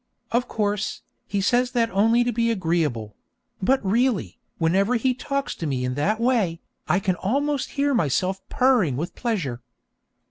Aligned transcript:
Of 0.31 0.47
course, 0.47 1.03
he 1.27 1.41
says 1.41 1.73
that 1.73 1.91
only 1.91 2.23
to 2.23 2.31
be 2.31 2.49
agreeable; 2.49 3.15
but 3.61 3.85
really, 3.85 4.39
whenever 4.57 4.95
he 4.95 5.13
talks 5.13 5.53
to 5.57 5.67
me 5.67 5.85
in 5.85 5.93
that 5.93 6.19
way, 6.19 6.59
I 6.87 6.99
can 6.99 7.13
almost 7.17 7.69
hear 7.77 7.93
myself 7.93 8.41
purring 8.49 8.97
with 8.97 9.13
pleasure. 9.13 9.61